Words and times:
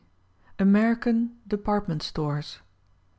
(American) 0.57 1.37
Department 1.47 2.01
Stores. 2.01 2.57